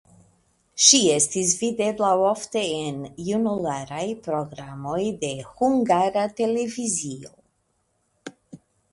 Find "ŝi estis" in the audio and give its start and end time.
0.83-1.49